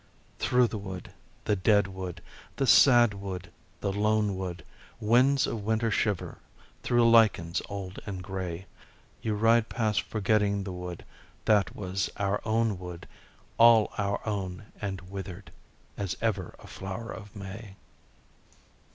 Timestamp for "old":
7.69-7.99